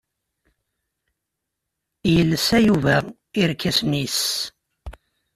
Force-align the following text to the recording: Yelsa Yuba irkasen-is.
Yelsa 2.13 2.57
Yuba 2.67 2.95
irkasen-is. 3.41 4.19